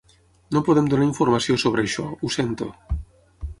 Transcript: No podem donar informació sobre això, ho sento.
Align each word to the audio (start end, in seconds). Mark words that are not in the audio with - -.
No 0.55 0.63
podem 0.69 0.87
donar 0.93 1.05
informació 1.09 1.59
sobre 1.65 1.85
això, 1.89 2.09
ho 2.29 2.35
sento. 2.39 2.71